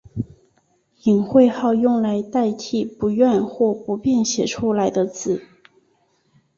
[1.03, 5.43] 隐讳号用来代替不愿或不便写出来的字。